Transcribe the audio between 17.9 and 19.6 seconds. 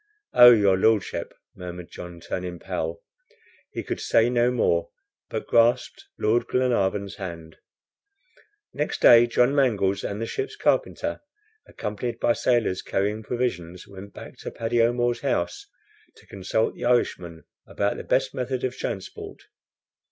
the best method of transport.